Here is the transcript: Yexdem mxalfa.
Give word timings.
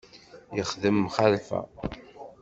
Yexdem 0.57 0.97
mxalfa. 1.05 1.59